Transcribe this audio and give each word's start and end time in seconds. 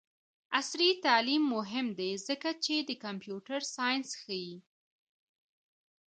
عصري 0.59 0.89
تعلیم 1.05 1.43
مهم 1.55 1.87
دی 1.99 2.11
ځکه 2.27 2.49
چې 2.63 2.75
د 2.89 2.91
کمپیوټر 3.05 3.59
ساینس 3.75 4.09
ښيي. 4.21 4.53